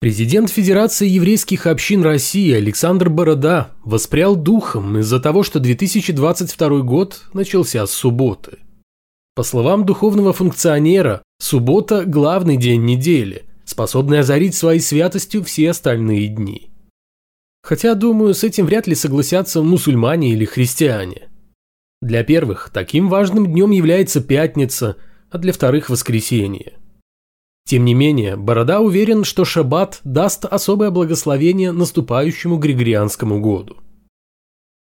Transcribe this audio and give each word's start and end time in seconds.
Президент 0.00 0.48
Федерации 0.48 1.06
еврейских 1.06 1.66
общин 1.66 2.02
России 2.02 2.54
Александр 2.54 3.10
Борода 3.10 3.72
воспрял 3.84 4.34
духом 4.34 4.96
из-за 4.96 5.20
того, 5.20 5.42
что 5.42 5.60
2022 5.60 6.80
год 6.80 7.24
начался 7.34 7.86
с 7.86 7.90
субботы. 7.90 8.60
По 9.34 9.42
словам 9.42 9.84
духовного 9.84 10.32
функционера, 10.32 11.22
суббота– 11.38 12.04
главный 12.06 12.56
день 12.56 12.82
недели, 12.86 13.44
способный 13.66 14.20
озарить 14.20 14.54
своей 14.54 14.80
святостью 14.80 15.44
все 15.44 15.68
остальные 15.68 16.28
дни. 16.28 16.70
Хотя, 17.62 17.94
думаю, 17.94 18.32
с 18.32 18.42
этим 18.42 18.64
вряд 18.64 18.86
ли 18.86 18.94
согласятся 18.94 19.60
мусульмане 19.60 20.32
или 20.32 20.46
христиане. 20.46 21.28
Для 22.00 22.24
первых 22.24 22.70
таким 22.72 23.10
важным 23.10 23.46
днем 23.46 23.70
является 23.70 24.22
пятница, 24.22 24.96
а 25.28 25.36
для 25.36 25.52
вторых– 25.52 25.90
воскресенье. 25.90 26.79
Тем 27.64 27.84
не 27.84 27.94
менее, 27.94 28.36
Борода 28.36 28.80
уверен, 28.80 29.24
что 29.24 29.44
шаббат 29.44 30.00
даст 30.04 30.44
особое 30.44 30.90
благословение 30.90 31.72
наступающему 31.72 32.56
Григорианскому 32.58 33.40
году. 33.40 33.76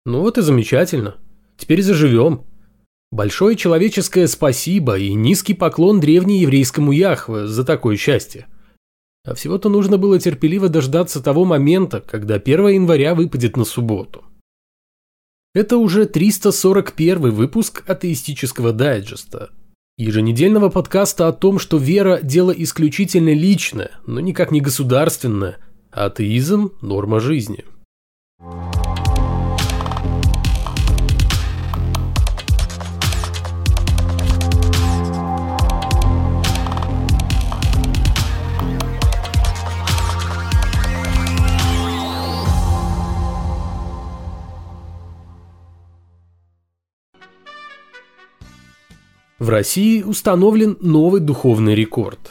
Ну 0.05 0.20
вот 0.20 0.38
и 0.38 0.42
замечательно. 0.42 1.16
Теперь 1.56 1.82
заживем. 1.82 2.45
Большое 3.12 3.56
человеческое 3.56 4.27
спасибо 4.27 4.98
и 4.98 5.14
низкий 5.14 5.55
поклон 5.55 6.00
древнееврейскому 6.00 6.91
Яхве 6.91 7.46
за 7.46 7.64
такое 7.64 7.96
счастье. 7.96 8.48
А 9.24 9.34
всего-то 9.34 9.69
нужно 9.69 9.96
было 9.96 10.19
терпеливо 10.19 10.69
дождаться 10.69 11.22
того 11.22 11.44
момента, 11.44 12.00
когда 12.00 12.34
1 12.34 12.69
января 12.69 13.14
выпадет 13.14 13.56
на 13.56 13.64
субботу. 13.64 14.24
Это 15.55 15.77
уже 15.77 16.06
341 16.06 17.30
выпуск 17.30 17.88
атеистического 17.88 18.72
дайджеста– 18.72 19.50
еженедельного 19.97 20.71
подкаста 20.71 21.29
о 21.29 21.33
том, 21.33 21.59
что 21.59 21.77
вера– 21.77 22.21
дело 22.23 22.51
исключительно 22.51 23.33
личное, 23.33 23.93
но 24.07 24.20
никак 24.20 24.51
не 24.51 24.61
государственное, 24.61 25.59
а 25.93 26.07
атеизм– 26.07 26.73
норма 26.80 27.20
жизни. 27.20 27.65
В 49.45 49.50
России 49.50 50.00
установлен 50.00 50.78
новый 50.81 51.20
духовный 51.20 51.75
рекорд. 51.75 52.31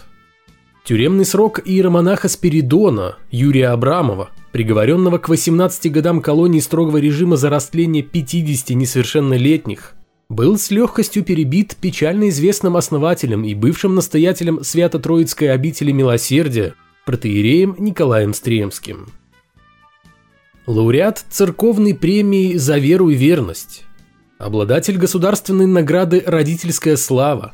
Тюремный 0.83 1.25
срок 1.25 1.59
иеромонаха 1.63 2.27
Спиридона 2.27 3.17
Юрия 3.29 3.67
Абрамова, 3.67 4.31
приговоренного 4.51 5.19
к 5.19 5.29
18 5.29 5.91
годам 5.91 6.23
колонии 6.23 6.59
строгого 6.59 6.97
режима 6.97 7.37
за 7.37 7.51
растление 7.51 8.01
50 8.01 8.71
несовершеннолетних, 8.71 9.93
был 10.27 10.57
с 10.57 10.71
легкостью 10.71 11.23
перебит 11.23 11.75
печально 11.79 12.29
известным 12.29 12.77
основателем 12.77 13.43
и 13.43 13.53
бывшим 13.53 13.93
настоятелем 13.93 14.63
Свято-Троицкой 14.63 15.53
обители 15.53 15.91
Милосердия, 15.91 16.73
протеереем 17.05 17.75
Николаем 17.77 18.33
Стремским. 18.33 19.09
Лауреат 20.65 21.23
церковной 21.29 21.93
премии 21.93 22.55
«За 22.55 22.79
веру 22.79 23.09
и 23.09 23.13
верность», 23.13 23.83
обладатель 24.43 24.97
государственной 24.97 25.65
награды 25.65 26.21
«Родительская 26.25 26.97
слава», 26.97 27.53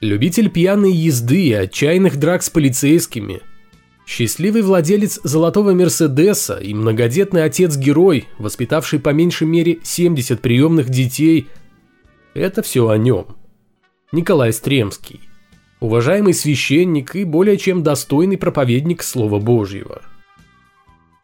любитель 0.00 0.48
пьяной 0.48 0.92
езды 0.92 1.42
и 1.42 1.52
отчаянных 1.52 2.18
драк 2.18 2.42
с 2.42 2.48
полицейскими, 2.48 3.42
счастливый 4.06 4.62
владелец 4.62 5.20
золотого 5.22 5.72
Мерседеса 5.72 6.56
и 6.56 6.72
многодетный 6.72 7.44
отец-герой, 7.44 8.26
воспитавший 8.38 8.98
по 8.98 9.10
меньшей 9.10 9.46
мере 9.46 9.78
70 9.82 10.40
приемных 10.40 10.88
детей– 10.88 11.48
это 12.34 12.62
все 12.62 12.88
о 12.88 12.96
нем. 12.96 13.26
Николай 14.10 14.52
Стремский, 14.54 15.20
уважаемый 15.80 16.32
священник 16.32 17.14
и 17.14 17.24
более 17.24 17.58
чем 17.58 17.82
достойный 17.82 18.38
проповедник 18.38 19.02
Слова 19.02 19.38
Божьего– 19.38 20.02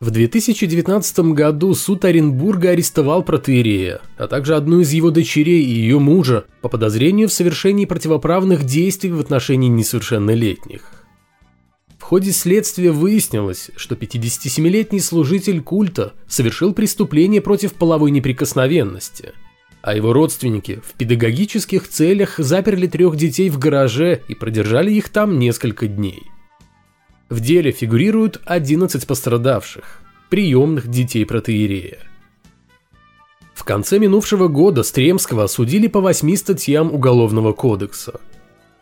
в 0.00 0.12
2019 0.12 1.18
году 1.32 1.74
суд 1.74 2.04
Оренбурга 2.04 2.70
арестовал 2.70 3.24
протеерея, 3.24 4.00
а 4.16 4.28
также 4.28 4.54
одну 4.54 4.80
из 4.80 4.92
его 4.92 5.10
дочерей 5.10 5.64
и 5.64 5.72
ее 5.72 5.98
мужа 5.98 6.44
по 6.60 6.68
подозрению 6.68 7.28
в 7.28 7.32
совершении 7.32 7.84
противоправных 7.84 8.62
действий 8.62 9.10
в 9.10 9.18
отношении 9.18 9.68
несовершеннолетних. 9.68 11.04
В 11.98 12.02
ходе 12.02 12.30
следствия 12.30 12.92
выяснилось, 12.92 13.72
что 13.76 13.96
57-летний 13.96 15.00
служитель 15.00 15.60
культа 15.60 16.14
совершил 16.28 16.72
преступление 16.74 17.40
против 17.40 17.74
половой 17.74 18.12
неприкосновенности, 18.12 19.32
а 19.82 19.96
его 19.96 20.12
родственники 20.12 20.80
в 20.86 20.92
педагогических 20.96 21.88
целях 21.88 22.38
заперли 22.38 22.86
трех 22.86 23.16
детей 23.16 23.50
в 23.50 23.58
гараже 23.58 24.22
и 24.28 24.36
продержали 24.36 24.92
их 24.92 25.08
там 25.08 25.40
несколько 25.40 25.88
дней– 25.88 26.22
в 27.28 27.40
деле 27.40 27.72
фигурируют 27.72 28.40
11 28.44 29.06
пострадавших, 29.06 30.00
приемных 30.30 30.88
детей 30.88 31.24
протеерея. 31.26 31.98
В 33.54 33.64
конце 33.64 33.98
минувшего 33.98 34.48
года 34.48 34.82
Стремского 34.82 35.44
осудили 35.44 35.88
по 35.88 36.00
восьми 36.00 36.36
статьям 36.36 36.92
Уголовного 36.92 37.52
кодекса. 37.52 38.20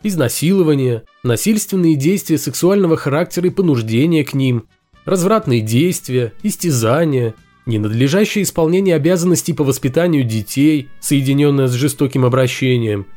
Изнасилование, 0.03 1.03
насильственные 1.23 1.95
действия 1.95 2.37
сексуального 2.37 2.95
характера 2.95 3.47
и 3.47 3.51
понуждение 3.51 4.23
к 4.23 4.33
ним, 4.33 4.67
развратные 5.03 5.61
действия, 5.61 6.31
истязания, 6.43 7.33
ненадлежащее 7.65 8.43
исполнение 8.43 8.95
обязанностей 8.95 9.53
по 9.53 9.63
воспитанию 9.63 10.23
детей, 10.23 10.89
соединенное 11.01 11.67
с 11.67 11.73
жестоким 11.73 12.23
обращением, 12.23 13.07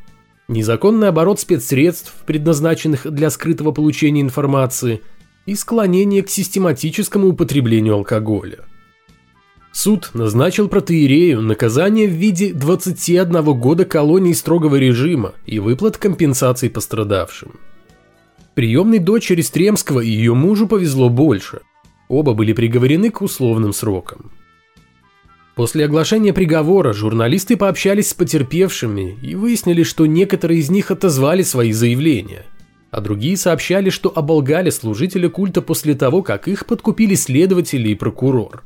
незаконный 0.49 1.07
оборот 1.07 1.39
спецсредств, 1.39 2.13
предназначенных 2.25 3.09
для 3.09 3.29
скрытого 3.29 3.71
получения 3.71 4.21
информации– 4.21 4.99
и 5.45 5.55
склонение 5.55 6.23
к 6.23 6.29
систематическому 6.29 7.29
употреблению 7.29 7.95
алкоголя. 7.95 8.59
Суд 9.71 10.11
назначил 10.13 10.67
протеерею 10.67 11.41
наказание 11.41 12.07
в 12.07 12.11
виде 12.11 12.53
21 12.53 13.43
года 13.57 13.85
колонии 13.85 14.33
строгого 14.33 14.75
режима 14.75 15.33
и 15.45 15.59
выплат 15.59 15.97
компенсаций 15.97 16.69
пострадавшим. 16.69 17.53
Приемной 18.53 18.99
дочери 18.99 19.41
Стремского 19.41 20.01
и 20.01 20.09
ее 20.09 20.33
мужу 20.33 20.67
повезло 20.67 21.09
больше. 21.09 21.61
Оба 22.09 22.33
были 22.33 22.51
приговорены 22.51 23.09
к 23.09 23.21
условным 23.21 23.71
срокам. 23.71 24.31
После 25.55 25.85
оглашения 25.85 26.33
приговора 26.33 26.91
журналисты 26.91 27.55
пообщались 27.55 28.09
с 28.09 28.13
потерпевшими 28.13 29.17
и 29.21 29.35
выяснили, 29.35 29.83
что 29.83 30.05
некоторые 30.05 30.59
из 30.59 30.69
них 30.69 30.91
отозвали 30.91 31.43
свои 31.43 31.71
заявления– 31.71 32.45
а 32.91 32.99
другие 32.99 33.37
сообщали, 33.37 33.89
что 33.89 34.11
оболгали 34.13 34.69
служителя 34.69 35.29
культа 35.29 35.61
после 35.61 35.95
того, 35.95 36.21
как 36.21 36.47
их 36.47 36.65
подкупили 36.65 37.15
следователи 37.15 37.89
и 37.89 37.95
прокурор. 37.95 38.63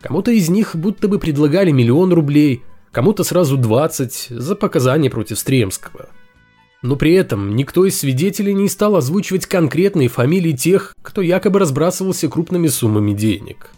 Кому-то 0.00 0.30
из 0.30 0.48
них 0.48 0.74
будто 0.74 1.08
бы 1.08 1.18
предлагали 1.18 1.70
миллион 1.70 2.12
рублей, 2.12 2.62
кому-то 2.90 3.22
сразу 3.22 3.56
20 3.56 4.28
за 4.30 4.56
показания 4.56 5.10
против 5.10 5.38
Стремского. 5.38 6.08
Но 6.82 6.96
при 6.96 7.14
этом 7.14 7.54
никто 7.54 7.84
из 7.86 7.98
свидетелей 7.98 8.54
не 8.54 8.68
стал 8.68 8.96
озвучивать 8.96 9.46
конкретные 9.46 10.08
фамилии 10.08 10.52
тех, 10.52 10.94
кто 11.02 11.22
якобы 11.22 11.58
разбрасывался 11.58 12.28
крупными 12.28 12.68
суммами 12.68 13.12
денег. 13.12 13.70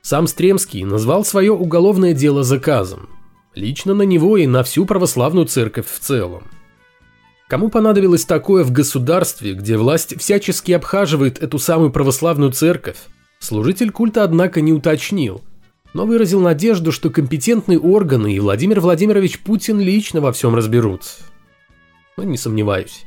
Сам 0.00 0.26
Стремский 0.26 0.84
назвал 0.84 1.24
свое 1.24 1.52
уголовное 1.52 2.12
дело 2.12 2.42
заказом. 2.42 3.08
Лично 3.54 3.94
на 3.94 4.02
него 4.02 4.36
и 4.36 4.46
на 4.46 4.62
всю 4.62 4.84
православную 4.84 5.46
церковь 5.46 5.86
в 5.86 5.98
целом. 5.98 6.44
Кому 7.52 7.68
понадобилось 7.68 8.24
такое 8.24 8.64
в 8.64 8.72
государстве, 8.72 9.52
где 9.52 9.76
власть 9.76 10.18
всячески 10.18 10.72
обхаживает 10.72 11.42
эту 11.42 11.58
самую 11.58 11.92
православную 11.92 12.50
церковь? 12.50 12.96
Служитель 13.40 13.90
культа, 13.90 14.24
однако, 14.24 14.62
не 14.62 14.72
уточнил, 14.72 15.42
но 15.92 16.06
выразил 16.06 16.40
надежду, 16.40 16.92
что 16.92 17.10
компетентные 17.10 17.78
органы 17.78 18.34
и 18.34 18.40
Владимир 18.40 18.80
Владимирович 18.80 19.38
Путин 19.40 19.80
лично 19.80 20.22
во 20.22 20.32
всем 20.32 20.54
разберутся. 20.54 21.24
Но 22.16 22.24
не 22.24 22.38
сомневаюсь. 22.38 23.04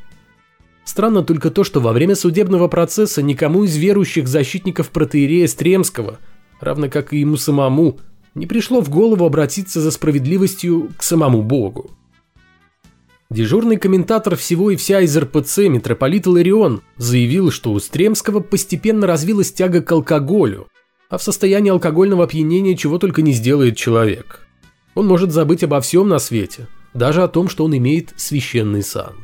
Странно 0.84 1.24
только 1.24 1.50
то, 1.50 1.64
что 1.64 1.80
во 1.80 1.92
время 1.92 2.14
судебного 2.14 2.68
процесса 2.68 3.24
никому 3.24 3.64
из 3.64 3.76
верующих 3.76 4.28
защитников 4.28 4.92
протеерея 4.92 5.48
Стремского, 5.48 6.20
равно 6.60 6.88
как 6.88 7.14
и 7.14 7.18
ему 7.18 7.38
самому, 7.38 7.98
не 8.36 8.46
пришло 8.46 8.82
в 8.82 8.92
голову 8.92 9.26
обратиться 9.26 9.82
за 9.82 9.90
справедливостью 9.90 10.92
к 11.00 11.02
самому 11.02 11.42
Богу. 11.42 11.90
Дежурный 13.36 13.76
комментатор 13.76 14.38
всего 14.38 14.72
и 14.72 14.78
вся 14.78 15.02
из 15.02 15.18
РПЦ 15.18 15.68
митрополит 15.68 16.26
Иларион 16.26 16.84
заявил, 16.96 17.52
что 17.52 17.74
у 17.74 17.80
Стремского 17.82 18.40
постепенно 18.40 19.08
развилась 19.08 19.52
тяга 19.52 19.82
к 19.82 19.92
алкоголю, 19.92 20.70
а 21.10 21.18
в 21.18 21.24
состоянии 21.24 21.70
алкогольного 21.70 22.24
опьянения 22.24 22.78
чего 22.78 22.98
только 22.98 23.22
не 23.22 23.34
сделает 23.34 23.76
человек. 23.76 24.48
Он 24.94 25.06
может 25.06 25.34
забыть 25.34 25.66
обо 25.66 25.82
всем 25.82 26.08
на 26.08 26.20
свете, 26.20 26.70
даже 26.94 27.24
о 27.24 27.28
том, 27.28 27.50
что 27.50 27.66
он 27.66 27.76
имеет 27.76 28.14
священный 28.16 28.84
сан. 28.84 29.16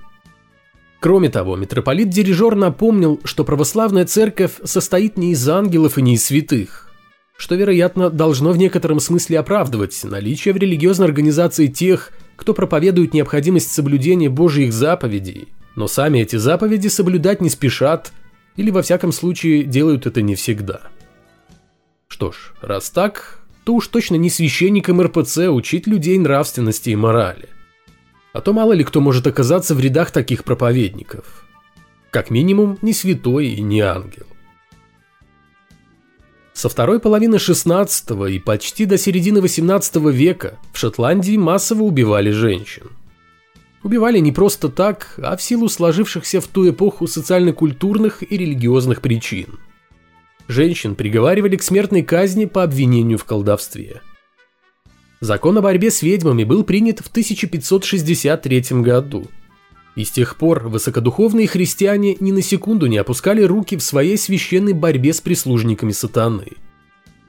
Кроме 1.00 1.30
того, 1.30 1.56
митрополит-дирижер 1.56 2.56
напомнил, 2.56 3.22
что 3.24 3.46
православная 3.46 4.06
церковь 4.06 4.60
состоит 4.66 5.16
не 5.16 5.32
из 5.32 5.48
ангелов 5.48 5.98
и 5.98 6.02
не 6.02 6.16
из 6.16 6.26
святых, 6.26 6.92
что, 7.38 7.56
вероятно, 7.56 8.10
должно 8.10 8.52
в 8.52 8.58
некотором 8.58 9.00
смысле 9.00 9.40
оправдывать 9.40 9.98
наличие 10.04 10.54
в 10.54 10.58
религиозной 10.58 11.08
организации 11.08 11.68
тех, 11.68 12.12
кто 12.42 12.54
проповедует 12.54 13.14
необходимость 13.14 13.72
соблюдения 13.72 14.30
Божьих 14.30 14.74
заповедей, 14.74 15.48
но 15.78 15.88
сами 15.88 16.20
эти 16.20 16.36
заповеди 16.36 16.90
соблюдать 16.90 17.40
не 17.40 17.50
спешат 17.50 18.12
или 18.58 18.70
во 18.70 18.82
всяком 18.82 19.14
случае 19.14 19.64
делают 19.64 20.06
это 20.08 20.22
не 20.22 20.36
всегда. 20.36 20.82
Что 22.10 22.34
ж, 22.34 22.54
раз 22.62 22.90
так, 22.90 23.40
то 23.64 23.76
уж 23.76 23.88
точно 23.88 24.16
не 24.16 24.30
священникам 24.30 25.02
РПЦ 25.02 25.50
учить 25.50 25.88
людей 25.88 26.18
нравственности 26.18 26.90
и 26.90 26.96
морали– 26.96 27.48
а 28.34 28.42
то 28.42 28.54
мало 28.54 28.74
ли 28.74 28.84
кто 28.84 29.02
может 29.02 29.28
оказаться 29.28 29.76
в 29.76 29.80
рядах 29.80 30.12
таких 30.12 30.44
проповедников. 30.44 31.46
Как 32.10 32.30
минимум, 32.30 32.78
не 32.82 32.94
святой 32.94 33.48
и 33.48 33.62
не 33.62 33.82
ангел. 33.82 34.26
Со 36.62 36.70
второй 36.70 37.00
половины 37.00 37.40
16 37.40 38.12
и 38.30 38.38
почти 38.38 38.86
до 38.86 39.00
середины 39.00 39.42
18 39.42 39.96
века 40.14 40.60
в 40.72 40.78
Шотландии 40.78 41.36
массово 41.36 41.82
убивали 41.82 42.30
женщин. 42.30 42.84
Убивали 43.82 44.20
не 44.20 44.32
просто 44.32 44.70
так, 44.70 45.16
а 45.18 45.36
в 45.36 45.42
силу 45.42 45.70
сложившихся 45.70 46.40
в 46.40 46.46
ту 46.46 46.70
эпоху 46.70 47.08
социально-культурных 47.08 48.22
и 48.22 48.38
религиозных 48.38 49.02
причин. 49.02 49.58
Женщин 50.48 50.94
приговаривали 50.94 51.56
к 51.56 51.64
смертной 51.64 52.04
казни 52.04 52.46
по 52.46 52.62
обвинению 52.62 53.18
в 53.18 53.26
колдовстве– 53.26 54.02
Закон 55.22 55.56
о 55.60 55.62
борьбе 55.62 55.92
с 55.92 56.02
ведьмами 56.02 56.44
был 56.44 56.64
принят 56.64 57.00
в 57.00 57.08
1563 57.08 58.82
году. 58.82 59.28
И 59.96 60.06
с 60.06 60.12
тех 60.12 60.38
пор 60.38 60.70
высокодуховные 60.70 61.48
христиане 61.48 62.16
ни 62.20 62.32
на 62.32 62.42
секунду 62.42 62.88
не 62.88 62.98
опускали 62.98 63.42
руки 63.42 63.76
в 63.76 63.84
своей 63.84 64.18
священной 64.18 64.74
борьбе 64.74 65.14
с 65.14 65.20
прислужниками 65.20 65.92
сатаны. 65.92 66.48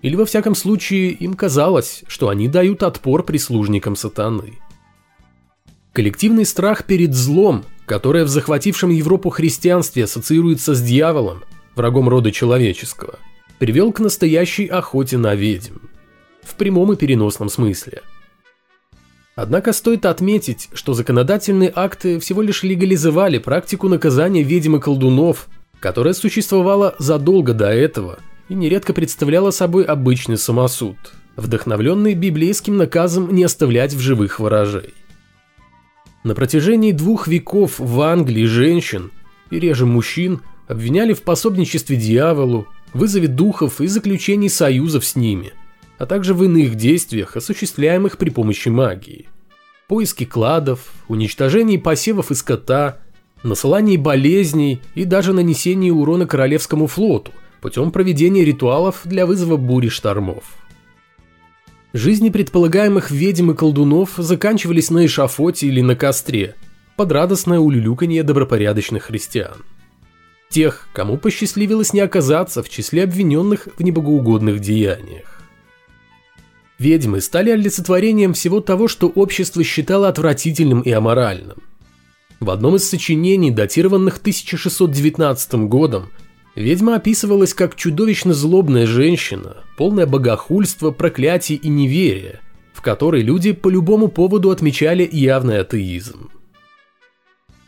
Или 0.01 0.17
во 0.17 0.25
всяком 0.25 0.55
случае 0.55 1.11
им 1.11 1.35
казалось, 1.35 2.05
что 2.07 2.29
они 2.29 2.49
дают 2.49 2.83
отпор 2.83 3.25
прислужникам 3.25 3.97
сатаны. 3.97 4.59
Коллективный 5.93 6.47
страх 6.47 6.85
перед 6.85 7.15
злом, 7.15 7.65
которое 7.85 8.25
в 8.25 8.29
захватившем 8.29 8.91
Европу 8.91 9.31
христианстве 9.31 10.05
ассоциируется 10.05 10.75
с 10.75 10.83
дьяволом, 10.83 11.43
врагом 11.75 12.09
рода 12.09 12.33
человеческого, 12.33 13.19
привел 13.59 13.93
к 13.93 14.01
настоящей 14.01 14.67
охоте 14.67 15.19
на 15.19 15.35
ведьм 15.35 15.75
в 16.43 16.55
прямом 16.57 16.93
и 16.93 16.97
переносном 16.97 17.49
смысле. 17.49 18.03
Однако 19.43 19.73
стоит 19.73 20.07
отметить, 20.07 20.69
что 20.73 20.95
законодательные 20.95 21.73
акты 21.75 22.21
всего 22.21 22.43
лишь 22.43 22.63
легализовали 22.63 23.39
практику 23.39 23.89
наказания 23.89 24.45
ведьм 24.45 24.79
колдунов, 24.79 25.49
которая 25.81 26.15
существовала 26.15 26.95
задолго 27.01 27.53
до 27.53 27.67
этого 27.67 28.21
и 28.49 28.55
нередко 28.55 28.93
представляла 28.93 29.51
собой 29.51 29.83
обычный 29.83 30.39
самосуд, 30.39 30.97
вдохновленный 31.35 32.15
библейским 32.15 32.77
наказом 32.77 33.35
не 33.35 33.43
оставлять 33.43 33.95
в 33.95 33.99
живых 33.99 34.39
ворожей. 34.39 34.95
На 36.23 36.37
протяжении 36.37 36.93
двух 36.93 37.27
веков 37.27 37.81
в 37.81 38.01
Англии 38.01 38.45
женщин, 38.45 39.11
и 39.51 39.59
реже 39.59 39.87
мужчин, 39.87 40.43
обвиняли 40.69 41.15
в 41.15 41.23
пособничестве 41.23 41.97
дьяволу, 41.97 42.69
вызове 42.95 43.27
духов 43.27 43.81
и 43.81 43.89
заключении 43.89 44.47
союзов 44.47 45.05
с 45.05 45.17
ними– 45.17 45.53
а 46.03 46.07
также 46.07 46.35
в 46.35 46.43
иных 46.43 46.75
действиях, 46.75 47.37
осуществляемых 47.37 48.19
при 48.19 48.31
помощи 48.31 48.69
магии. 48.69 49.29
Поиски 49.87 50.25
кладов, 50.25 50.93
уничтожении 51.07 51.77
посевов 51.77 52.33
и 52.33 52.35
скота, 52.35 52.99
насылании 53.45 53.97
болезней 53.97 54.83
и 54.97 55.05
даже 55.05 55.33
нанесении 55.33 55.93
урона 55.93 56.27
Королевскому 56.27 56.89
флоту 56.89 57.31
путем 57.61 57.93
проведения 57.93 58.45
ритуалов 58.45 59.03
для 59.05 59.27
вызова 59.27 59.57
бури 59.57 59.91
штормов. 59.91 60.43
Жизни 61.93 62.31
предполагаемых 62.31 63.13
ведьм 63.13 63.53
и 63.53 63.55
колдунов 63.55 64.15
заканчивались 64.17 64.91
на 64.91 65.07
эшафоте 65.07 65.69
или 65.69 65.83
на 65.83 65.95
костре, 65.95 66.57
под 66.97 67.13
радостное 67.13 67.61
улюлюканье 67.61 68.25
добропорядочных 68.25 69.05
христиан. 69.05 69.65
Тех, 70.51 70.89
кому 70.93 71.17
посчастливилось 71.17 71.93
не 71.93 72.01
оказаться 72.01 72.65
в 72.65 72.69
числе 72.69 73.05
обвиненных 73.05 73.69
в 73.79 73.85
небогоугодных 73.85 74.59
деяниях. 74.59 75.32
Ведьмы 76.83 77.21
стали 77.21 77.51
олицетворением 77.51 78.33
всего 78.33 78.61
того, 78.61 78.89
что 78.89 79.07
общество 79.07 79.63
считало 79.63 80.09
отвратительным 80.09 80.81
и 80.81 80.91
аморальным. 80.91 81.59
В 82.41 82.51
одном 82.51 82.75
из 82.75 82.91
сочинений, 82.91 83.53
датированных 83.53 84.17
1619 84.17 85.55
годом, 85.69 86.11
ведьма 86.57 86.97
описывалась 86.97 87.55
как 87.55 87.77
чудовищно 87.77 88.35
злобная 88.35 88.89
женщина, 88.89 89.59
полная 89.77 90.07
богохульства, 90.07 90.91
проклятий 90.91 91.55
и 91.55 91.69
неверия, 91.69 92.41
в 92.75 92.83
которой 92.83 93.23
люди 93.23 93.53
по 93.53 93.69
любому 93.69 94.09
поводу 94.09 94.51
отмечали 94.51 95.09
явный 95.11 95.61
атеизм. 95.61 96.31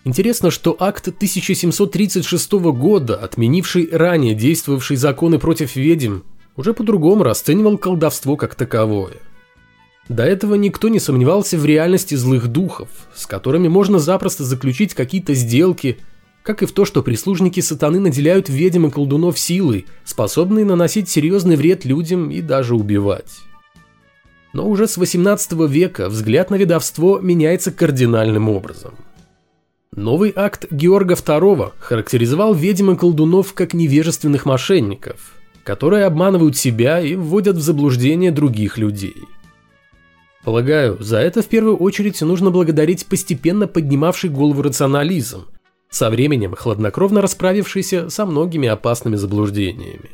Интересно, 0.03 0.51
что 0.51 0.77
акт 0.81 1.07
1736 1.07 2.53
года, 2.53 3.15
отменивший 3.15 3.89
ранее 3.93 4.35
действовавшие 4.35 4.97
законы 4.97 5.39
против 5.39 5.77
ведьм, 5.77 6.23
уже 6.57 6.75
по-другому 6.75 7.25
расценивал 7.25 7.79
колдовство 7.79 8.37
как 8.37 8.55
таковое. 8.55 9.15
До 10.09 10.23
этого 10.23 10.55
никто 10.55 10.89
не 10.89 11.01
сомневался 11.01 11.57
в 11.57 11.65
реальности 11.65 12.15
злых 12.15 12.49
духов, 12.49 12.89
с 13.15 13.27
которыми 13.27 13.69
можно 13.69 13.99
запросто 13.99 14.45
заключить 14.45 14.95
какие-то 14.95 15.33
сделки, 15.35 15.99
как 16.43 16.63
и 16.63 16.67
в 16.67 16.73
то, 16.73 16.85
что 16.85 17.03
прислужники 17.03 17.61
сатаны 17.61 18.01
наделяют 18.01 18.51
ведьм 18.51 18.87
и 18.87 18.91
колдунов 18.91 19.39
силой, 19.39 19.87
способной 20.05 20.65
наносить 20.65 21.09
серьезный 21.09 21.57
вред 21.57 21.87
людям 21.87 22.31
и 22.31 22.43
даже 22.43 22.75
убивать. 22.75 23.41
Но 24.53 24.69
уже 24.69 24.87
с 24.87 24.99
18 24.99 25.53
века 25.69 26.11
взгляд 26.11 26.51
на 26.51 26.57
ведовство 26.57 27.19
меняется 27.19 27.73
кардинальным 27.73 28.51
образом. 28.51 28.95
Новый 29.97 30.33
акт 30.37 30.67
Георга 30.71 31.15
II 31.15 31.73
характеризовал 31.79 32.53
ведьм 32.53 32.91
и 32.91 32.97
колдунов 32.97 33.55
как 33.55 33.73
невежественных 33.73 34.45
мошенников, 34.45 35.35
которые 35.65 36.05
обманывают 36.05 36.57
себя 36.57 37.01
и 37.01 37.17
вводят 37.17 37.57
в 37.57 37.63
заблуждение 37.63 38.31
других 38.31 38.79
людей. 38.79 39.17
Полагаю, 40.45 40.99
за 41.01 41.19
это 41.19 41.41
в 41.41 41.47
первую 41.47 41.79
очередь 41.79 42.21
нужно 42.21 42.51
благодарить 42.51 43.07
постепенно 43.07 43.67
поднимавший 43.67 44.29
голову 44.29 44.61
рационализм, 44.61 45.47
со 45.89 46.11
временем 46.11 46.55
хладнокровно 46.55 47.23
расправившийся 47.23 48.11
со 48.11 48.27
многими 48.27 48.69
опасными 48.69 49.17
заблуждениями. 49.17 50.11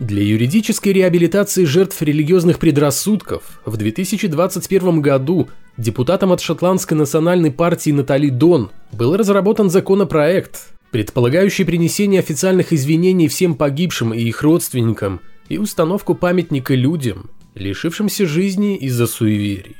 Для 0.00 0.24
юридической 0.24 0.92
реабилитации 0.92 1.64
жертв 1.64 2.02
религиозных 2.02 2.58
предрассудков 2.58 3.60
в 3.64 3.76
2021 3.76 5.00
году 5.00 5.48
депутатом 5.76 6.32
от 6.32 6.40
Шотландской 6.40 6.96
национальной 6.96 7.52
партии 7.52 7.90
Натали 7.90 8.30
Дон 8.30 8.72
был 8.90 9.16
разработан 9.16 9.70
законопроект, 9.70 10.71
предполагающий 10.92 11.64
принесение 11.64 12.20
официальных 12.20 12.72
извинений 12.72 13.26
всем 13.26 13.54
погибшим 13.54 14.12
и 14.12 14.20
их 14.20 14.42
родственникам 14.42 15.20
и 15.48 15.58
установку 15.58 16.14
памятника 16.14 16.74
людям, 16.74 17.30
лишившимся 17.54 18.26
жизни 18.26 18.76
из-за 18.76 19.06
суеверий. 19.06 19.76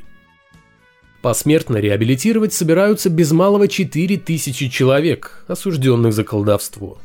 Посмертно 1.21 1.77
реабилитировать 1.77 2.55
собираются 2.55 3.11
без 3.11 3.31
малого 3.31 3.69
4000 3.69 4.69
человек, 4.71 5.45
осужденных 5.47 6.15
за 6.15 6.25
колдовство. 6.25 6.99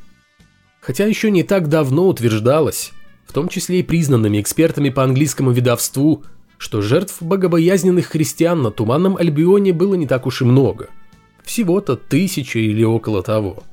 Хотя 0.79 1.05
еще 1.05 1.29
не 1.29 1.43
так 1.43 1.67
давно 1.67 2.07
утверждалось, 2.07 2.93
в 3.27 3.33
том 3.33 3.49
числе 3.49 3.81
и 3.81 3.83
признанными 3.83 4.39
экспертами 4.39 4.89
по 4.89 5.03
английскому 5.03 5.51
видовству, 5.51 6.23
что 6.57 6.81
жертв 6.81 7.21
богобоязненных 7.21 8.07
христиан 8.07 8.61
на 8.61 8.71
Туманном 8.71 9.17
Альбионе 9.17 9.73
было 9.73 9.95
не 9.95 10.07
так 10.07 10.25
уж 10.25 10.41
и 10.41 10.45
много. 10.45 10.87
Всего-то 11.43 11.97
тысяча 11.97 12.59
или 12.59 12.83
около 12.83 13.21
того. 13.21 13.63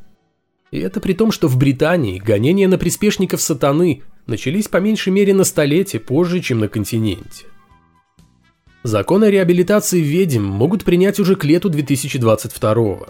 И 0.75 0.81
это 0.81 0.99
при 0.99 1.13
том, 1.13 1.31
что 1.31 1.47
в 1.47 1.57
Британии 1.57 2.19
гонения 2.19 2.67
на 2.67 2.79
приспешников 2.79 3.41
сатаны 3.41 4.03
начались 4.27 4.67
по 4.67 4.79
меньшей 4.79 5.13
мере 5.13 5.33
на 5.33 5.45
столетие 5.45 6.01
позже, 6.01 6.41
чем 6.41 6.59
на 6.59 6.67
континенте. 6.67 7.45
Закон 8.83 9.23
о 9.23 9.31
реабилитации 9.31 10.01
ведьм 10.01 10.43
могут 10.43 10.83
принять 10.83 11.21
уже 11.21 11.37
к 11.37 11.45
лету 11.45 11.69
2022 11.69 12.75
-го. 12.75 13.09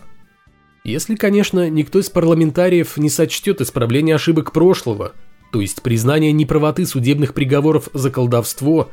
Если, 0.85 1.15
конечно, 1.15 1.71
никто 1.71 2.01
из 2.01 2.11
парламентариев 2.11 2.99
не 2.99 3.09
сочтет 3.09 3.63
исправление 3.63 4.17
ошибок 4.17 4.53
прошлого, 4.53 5.13
то 5.51 5.63
есть 5.63 5.81
признание 5.81 6.33
неправоты 6.33 6.85
судебных 6.85 7.33
приговоров 7.33 7.89
за 7.95 8.11
колдовство, 8.11 8.91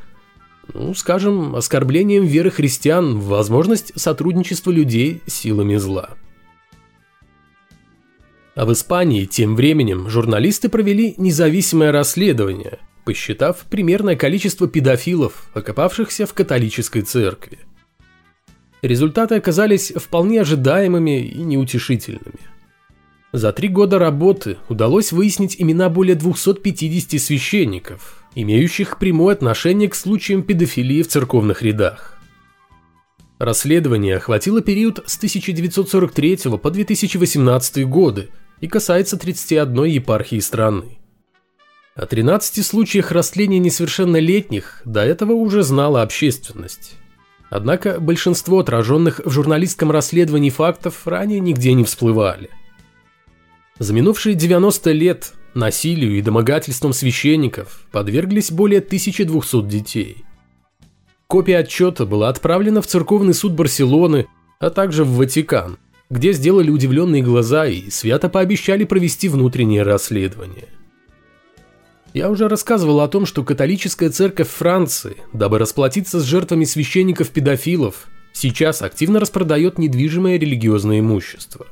ну, 0.73 0.93
скажем, 0.93 1.57
оскорблением 1.57 2.23
веры 2.23 2.49
христиан 2.51 3.19
в 3.19 3.25
возможность 3.25 3.91
сотрудничества 3.99 4.71
людей 4.71 5.21
силами 5.27 5.75
зла. 5.75 6.11
А 8.53 8.65
в 8.65 8.73
Испании 8.73 9.25
тем 9.25 9.55
временем 9.55 10.09
журналисты 10.09 10.67
провели 10.67 11.15
независимое 11.17 11.91
расследование, 11.91 12.79
посчитав 13.05 13.59
примерное 13.69 14.15
количество 14.15 14.67
педофилов, 14.67 15.49
окопавшихся 15.53 16.25
в 16.25 16.33
католической 16.33 17.01
церкви. 17.01 17.59
Результаты 18.81 19.35
оказались 19.35 19.93
вполне 19.95 20.41
ожидаемыми 20.41 21.21
и 21.21 21.41
неутешительными. 21.41 22.39
За 23.31 23.53
три 23.53 23.69
года 23.69 23.97
работы 23.99 24.57
удалось 24.67 25.13
выяснить 25.13 25.55
имена 25.57 25.89
более 25.89 26.15
250 26.15 27.21
священников, 27.21 28.25
имеющих 28.35 28.99
прямое 28.99 29.35
отношение 29.35 29.87
к 29.87 29.95
случаям 29.95 30.43
педофилии 30.43 31.03
в 31.03 31.07
церковных 31.07 31.61
рядах. 31.61 32.17
Расследование 33.39 34.17
охватило 34.17 34.61
период 34.61 35.01
с 35.05 35.15
1943 35.17 36.37
по 36.61 36.69
2018 36.69 37.87
годы 37.87 38.29
и 38.61 38.67
касается 38.67 39.17
31 39.17 39.83
епархии 39.85 40.39
страны. 40.39 40.99
О 41.95 42.05
13 42.05 42.65
случаях 42.65 43.11
растления 43.11 43.59
несовершеннолетних 43.59 44.81
до 44.85 45.01
этого 45.01 45.33
уже 45.33 45.63
знала 45.63 46.03
общественность. 46.03 46.95
Однако 47.49 47.99
большинство 47.99 48.59
отраженных 48.59 49.19
в 49.25 49.29
журналистском 49.29 49.91
расследовании 49.91 50.49
фактов 50.49 51.05
ранее 51.05 51.41
нигде 51.41 51.73
не 51.73 51.83
всплывали. 51.83 52.49
За 53.77 53.93
минувшие 53.93 54.35
90 54.35 54.91
лет 54.91 55.33
насилию 55.53 56.17
и 56.17 56.21
домогательствам 56.21 56.93
священников 56.93 57.87
подверглись 57.91 58.51
более 58.51 58.79
1200 58.79 59.67
детей. 59.67 60.23
Копия 61.27 61.57
отчета 61.57 62.05
была 62.05 62.29
отправлена 62.29 62.81
в 62.81 62.87
церковный 62.87 63.33
суд 63.33 63.53
Барселоны, 63.53 64.27
а 64.59 64.69
также 64.69 65.03
в 65.03 65.15
Ватикан, 65.17 65.77
где 66.11 66.33
сделали 66.33 66.69
удивленные 66.69 67.23
глаза 67.23 67.65
и 67.65 67.89
свято 67.89 68.27
пообещали 68.29 68.83
провести 68.83 69.29
внутреннее 69.29 69.83
расследование. 69.83 70.67
Я 72.13 72.29
уже 72.29 72.49
рассказывал 72.49 72.99
о 72.99 73.07
том, 73.07 73.25
что 73.25 73.45
католическая 73.45 74.09
церковь 74.09 74.49
Франции, 74.49 75.15
дабы 75.31 75.57
расплатиться 75.57 76.19
с 76.19 76.23
жертвами 76.23 76.65
священников-педофилов, 76.65 78.09
сейчас 78.33 78.81
активно 78.81 79.21
распродает 79.21 79.77
недвижимое 79.79 80.37
религиозное 80.37 80.99
имущество. 80.99 81.65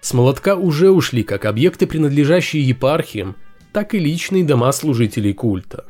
С 0.00 0.14
молотка 0.14 0.56
уже 0.56 0.90
ушли 0.90 1.22
как 1.22 1.44
объекты, 1.44 1.86
принадлежащие 1.86 2.66
епархиям, 2.66 3.36
так 3.74 3.94
и 3.94 3.98
личные 3.98 4.44
дома 4.44 4.72
служителей 4.72 5.34
культа. 5.34 5.84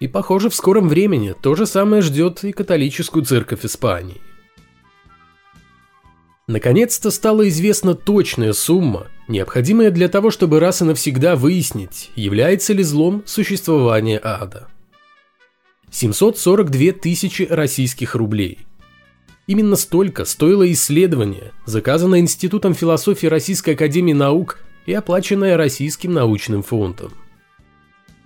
И 0.00 0.08
похоже, 0.08 0.48
в 0.48 0.54
скором 0.54 0.88
времени 0.88 1.34
то 1.38 1.54
же 1.54 1.66
самое 1.66 2.00
ждет 2.00 2.44
и 2.44 2.52
католическую 2.52 3.26
церковь 3.26 3.66
Испании. 3.66 4.22
Наконец-то 6.48 7.10
стала 7.10 7.48
известна 7.48 7.94
точная 7.96 8.52
сумма, 8.52 9.08
необходимая 9.26 9.90
для 9.90 10.08
того, 10.08 10.30
чтобы 10.30 10.60
раз 10.60 10.80
и 10.80 10.84
навсегда 10.84 11.34
выяснить, 11.34 12.10
является 12.14 12.72
ли 12.72 12.84
злом 12.84 13.24
существование 13.26 14.20
ада. 14.22 14.68
742 15.90 16.92
тысячи 16.92 17.42
российских 17.42 18.14
рублей. 18.14 18.60
Именно 19.48 19.74
столько 19.74 20.24
стоило 20.24 20.70
исследование, 20.70 21.52
заказанное 21.64 22.20
Институтом 22.20 22.74
философии 22.74 23.26
Российской 23.26 23.70
Академии 23.70 24.12
Наук 24.12 24.60
и 24.86 24.92
оплаченное 24.92 25.56
Российским 25.56 26.12
научным 26.12 26.62
фондом. 26.62 27.12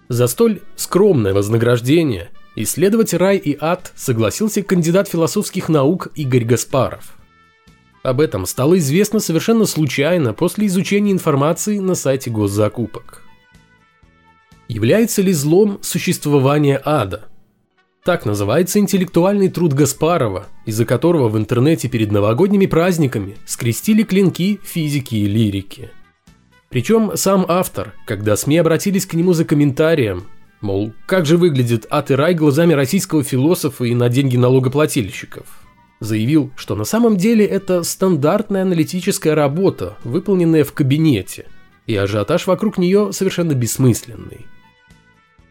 За 0.08 0.26
столь 0.26 0.60
скромное 0.76 1.32
вознаграждение 1.32 2.30
исследовать 2.54 3.14
рай 3.14 3.38
и 3.38 3.56
ад 3.58 3.92
согласился 3.96 4.62
кандидат 4.62 5.08
философских 5.08 5.70
наук 5.70 6.08
Игорь 6.16 6.44
Гаспаров– 6.44 7.14
об 8.02 8.20
этом 8.20 8.46
стало 8.46 8.78
известно 8.78 9.20
совершенно 9.20 9.66
случайно 9.66 10.32
после 10.32 10.66
изучения 10.66 11.12
информации 11.12 11.78
на 11.78 11.94
сайте 11.94 12.30
госзакупок. 12.30 13.22
Является 14.68 15.20
ли 15.20 15.32
злом 15.32 15.78
существование 15.82 16.80
ада? 16.84 17.28
Так 18.04 18.24
называется 18.24 18.78
интеллектуальный 18.78 19.48
труд 19.48 19.74
Гаспарова, 19.74 20.46
из-за 20.64 20.86
которого 20.86 21.28
в 21.28 21.36
интернете 21.36 21.88
перед 21.88 22.10
новогодними 22.10 22.64
праздниками 22.64 23.36
скрестили 23.44 24.02
клинки 24.04 24.58
физики 24.62 25.16
и 25.16 25.26
лирики. 25.26 25.90
Причем 26.70 27.12
сам 27.16 27.44
автор, 27.48 27.92
когда 28.06 28.36
СМИ 28.36 28.58
обратились 28.58 29.04
к 29.04 29.12
нему 29.12 29.34
за 29.34 29.44
комментарием, 29.44 30.24
мол, 30.62 30.92
как 31.04 31.26
же 31.26 31.36
выглядит 31.36 31.86
ад 31.90 32.10
и 32.10 32.14
рай 32.14 32.32
глазами 32.32 32.72
российского 32.72 33.22
философа 33.22 33.84
и 33.84 33.94
на 33.94 34.08
деньги 34.08 34.38
налогоплательщиков– 34.38 35.44
заявил, 36.00 36.50
что 36.56 36.74
на 36.74 36.84
самом 36.84 37.16
деле 37.16 37.44
это 37.44 37.82
стандартная 37.82 38.62
аналитическая 38.62 39.34
работа, 39.34 39.96
выполненная 40.02 40.64
в 40.64 40.72
кабинете, 40.72 41.46
и 41.86 41.94
ажиотаж 41.94 42.46
вокруг 42.46 42.78
нее 42.78 43.12
совершенно 43.12 43.52
бессмысленный. 43.52 44.46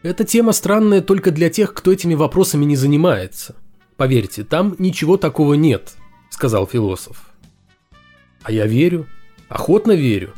Эта 0.02 0.24
тема 0.24 0.52
странная 0.52 1.02
только 1.02 1.30
для 1.30 1.50
тех, 1.50 1.72
кто 1.72 1.92
этими 1.92 2.14
вопросами 2.14 2.64
не 2.64 2.76
занимается. 2.76 3.54
Поверьте, 3.96 4.44
там 4.44 4.74
ничего 4.78 5.16
такого 5.16 5.54
нет, 5.54 5.92
сказал 6.30 6.66
философ. 6.66 7.30
А 8.42 8.50
я 8.50 8.66
верю, 8.66 9.06
охотно 9.48 9.92
верю. 9.92 10.32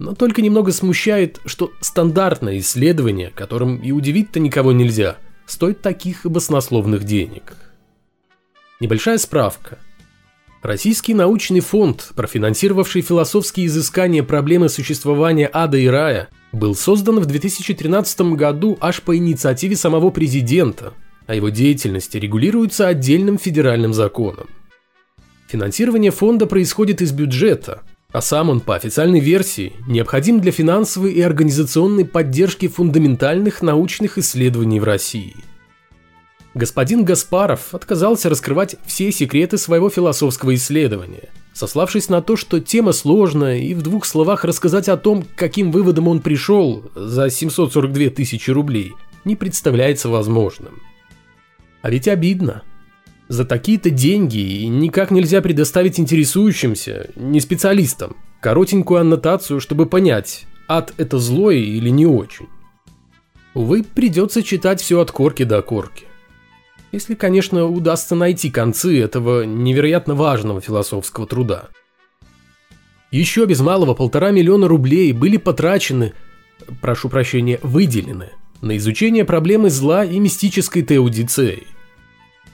Но 0.00 0.14
только 0.14 0.42
немного 0.42 0.72
смущает, 0.72 1.40
что 1.46 1.72
стандартное 1.80 2.58
исследование, 2.58 3.30
которым 3.32 3.76
и 3.76 3.92
удивить-то 3.92 4.40
никого 4.40 4.72
нельзя, 4.72 5.16
стоит 5.46 5.80
таких 5.80 6.26
баснословных 6.26 7.04
денег. 7.04 7.56
Небольшая 8.82 9.18
справка. 9.18 9.78
Российский 10.60 11.14
научный 11.14 11.60
фонд, 11.60 12.10
профинансировавший 12.16 13.02
философские 13.02 13.66
изыскания 13.66 14.24
проблемы 14.24 14.68
существования 14.68 15.48
ада 15.52 15.76
и 15.76 15.86
рая, 15.86 16.30
был 16.50 16.74
создан 16.74 17.20
в 17.20 17.26
2013 17.26 18.34
году 18.34 18.76
аж 18.80 19.00
по 19.02 19.16
инициативе 19.16 19.76
самого 19.76 20.10
президента, 20.10 20.94
а 21.28 21.36
его 21.36 21.50
деятельность 21.50 22.16
регулируется 22.16 22.88
отдельным 22.88 23.38
федеральным 23.38 23.94
законом. 23.94 24.48
Финансирование 25.46 26.10
фонда 26.10 26.46
происходит 26.46 27.02
из 27.02 27.12
бюджета, 27.12 27.82
а 28.10 28.20
сам 28.20 28.50
он 28.50 28.58
по 28.58 28.74
официальной 28.74 29.20
версии 29.20 29.74
необходим 29.86 30.40
для 30.40 30.50
финансовой 30.50 31.12
и 31.12 31.20
организационной 31.20 32.04
поддержки 32.04 32.66
фундаментальных 32.66 33.62
научных 33.62 34.18
исследований 34.18 34.80
в 34.80 34.84
России– 34.84 35.36
господин 36.54 37.04
Гаспаров 37.04 37.74
отказался 37.74 38.28
раскрывать 38.28 38.76
все 38.84 39.10
секреты 39.12 39.58
своего 39.58 39.88
философского 39.88 40.54
исследования, 40.54 41.30
сославшись 41.52 42.08
на 42.08 42.22
то, 42.22 42.36
что 42.36 42.60
тема 42.60 42.92
сложная, 42.92 43.58
и 43.58 43.74
в 43.74 43.82
двух 43.82 44.04
словах 44.04 44.44
рассказать 44.44 44.88
о 44.88 44.96
том, 44.96 45.22
к 45.22 45.34
каким 45.34 45.70
выводам 45.70 46.08
он 46.08 46.20
пришел 46.20 46.84
за 46.94 47.30
742 47.30 48.10
тысячи 48.10 48.50
рублей, 48.50 48.92
не 49.24 49.36
представляется 49.36 50.08
возможным. 50.08 50.82
А 51.82 51.90
ведь 51.90 52.08
обидно. 52.08 52.62
За 53.28 53.44
такие-то 53.44 53.90
деньги 53.90 54.64
никак 54.64 55.10
нельзя 55.10 55.40
предоставить 55.40 55.98
интересующимся, 55.98 57.10
не 57.16 57.40
специалистам, 57.40 58.16
коротенькую 58.40 59.00
аннотацию, 59.00 59.60
чтобы 59.60 59.86
понять, 59.86 60.44
ад 60.68 60.92
это 60.98 61.18
злое 61.18 61.56
или 61.56 61.88
не 61.88 62.04
очень. 62.04 62.46
Увы, 63.54 63.84
придется 63.84 64.42
читать 64.42 64.80
все 64.80 65.00
от 65.00 65.10
корки 65.10 65.44
до 65.44 65.62
корки. 65.62 66.06
Если, 66.92 67.14
конечно, 67.14 67.64
удастся 67.64 68.14
найти 68.14 68.50
концы 68.50 69.00
этого 69.00 69.44
невероятно 69.44 70.14
важного 70.14 70.60
философского 70.60 71.26
труда. 71.26 71.68
Еще 73.10 73.46
без 73.46 73.60
малого 73.60 73.94
полтора 73.94 74.30
миллиона 74.30 74.68
рублей 74.68 75.12
были 75.12 75.38
потрачены, 75.38 76.12
прошу 76.82 77.08
прощения, 77.08 77.58
выделены, 77.62 78.30
на 78.60 78.76
изучение 78.76 79.24
проблемы 79.24 79.70
зла 79.70 80.04
и 80.04 80.18
мистической 80.18 80.82
теодицеи. 80.82 81.66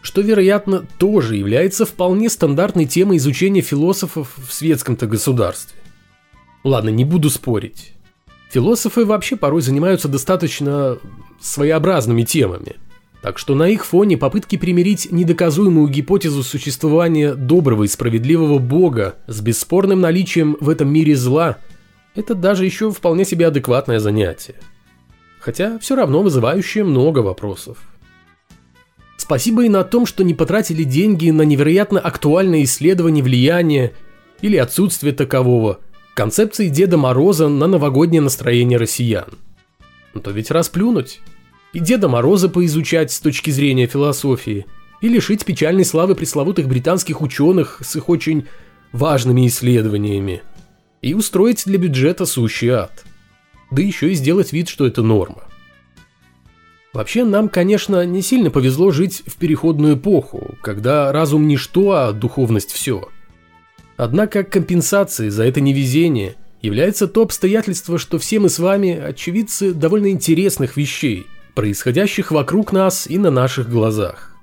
Что, 0.02 0.20
вероятно, 0.20 0.86
тоже 0.98 1.34
является 1.34 1.84
вполне 1.84 2.30
стандартной 2.30 2.86
темой 2.86 3.16
изучения 3.16 3.60
философов 3.60 4.34
в 4.36 4.52
светском-то 4.52 5.06
государстве. 5.06 5.76
Ладно, 6.62 6.90
не 6.90 7.04
буду 7.04 7.28
спорить. 7.28 7.92
Философы 8.50 9.04
вообще 9.04 9.34
порой 9.36 9.62
занимаются 9.62 10.06
достаточно 10.06 10.98
своеобразными 11.40 12.22
темами– 12.22 12.76
так 13.22 13.38
что 13.38 13.54
на 13.54 13.68
их 13.68 13.84
фоне 13.84 14.16
попытки 14.16 14.56
примирить 14.56 15.10
недоказуемую 15.10 15.88
гипотезу 15.88 16.42
существования 16.42 17.34
доброго 17.34 17.84
и 17.84 17.88
справедливого 17.88 18.58
бога 18.58 19.16
с 19.26 19.40
бесспорным 19.40 20.00
наличием 20.00 20.56
в 20.60 20.68
этом 20.68 20.88
мире 20.88 21.16
зла– 21.16 21.58
это 22.14 22.34
даже 22.34 22.64
еще 22.64 22.90
вполне 22.90 23.24
себе 23.24 23.46
адекватное 23.46 23.98
занятие. 23.98 24.54
Хотя 25.40 25.78
все 25.78 25.96
равно 25.96 26.22
вызывающее 26.22 26.84
много 26.84 27.20
вопросов. 27.20 27.78
Спасибо 29.16 29.64
и 29.64 29.68
на 29.68 29.84
том, 29.84 30.06
что 30.06 30.24
не 30.24 30.34
потратили 30.34 30.84
деньги 30.84 31.30
на 31.30 31.42
невероятно 31.42 32.00
актуальное 32.00 32.62
исследование 32.64 33.22
влияния 33.22 33.92
или 34.40 34.56
отсутствие 34.56 35.12
такового 35.12 35.80
концепции 36.14 36.68
Деда 36.68 36.96
Мороза 36.96 37.48
на 37.48 37.66
новогоднее 37.66 38.22
настроение 38.22 38.78
россиян. 38.78 39.28
Но 40.14 40.20
то 40.20 40.30
ведь 40.30 40.50
расплюнуть– 40.50 41.20
и 41.72 41.80
Деда 41.80 42.08
Мороза 42.08 42.48
поизучать 42.48 43.12
с 43.12 43.20
точки 43.20 43.50
зрения 43.50 43.86
философии, 43.86 44.66
и 45.00 45.08
лишить 45.08 45.44
печальной 45.44 45.84
славы 45.84 46.14
пресловутых 46.14 46.66
британских 46.66 47.20
ученых 47.20 47.80
с 47.84 47.94
их 47.96 48.08
очень 48.08 48.46
важными 48.92 49.46
исследованиями, 49.46 50.42
и 51.02 51.14
устроить 51.14 51.64
для 51.66 51.78
бюджета 51.78 52.26
сущий 52.26 52.70
ад. 52.70 53.04
Да 53.70 53.82
еще 53.82 54.10
и 54.10 54.14
сделать 54.14 54.52
вид, 54.52 54.68
что 54.68 54.86
это 54.86 55.02
норма. 55.02 55.44
Вообще, 56.94 57.24
нам, 57.24 57.48
конечно, 57.48 58.04
не 58.06 58.22
сильно 58.22 58.50
повезло 58.50 58.90
жить 58.90 59.22
в 59.26 59.36
переходную 59.36 59.96
эпоху, 59.96 60.56
когда 60.62 61.12
разум 61.12 61.46
ничто, 61.46 61.92
а 61.92 62.12
духовность 62.12 62.72
все. 62.72 63.08
Однако 63.96 64.42
компенсацией 64.42 65.30
за 65.30 65.44
это 65.44 65.60
невезение 65.60 66.36
является 66.62 67.06
то 67.06 67.22
обстоятельство, 67.22 67.98
что 67.98 68.18
все 68.18 68.40
мы 68.40 68.48
с 68.48 68.58
вами 68.58 68.98
очевидцы 68.98 69.74
довольно 69.74 70.10
интересных 70.10 70.76
вещей– 70.76 71.26
происходящих 71.58 72.30
вокруг 72.30 72.70
нас 72.70 73.08
и 73.08 73.18
на 73.18 73.32
наших 73.32 73.68
глазах. 73.68 74.36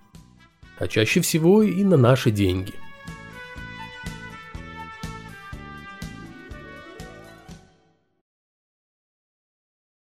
А 0.77 0.85
чаще 0.89 1.21
всего 1.21 1.63
и 1.63 1.81
на 1.85 1.95
наши 1.95 2.29
деньги– 2.29 2.73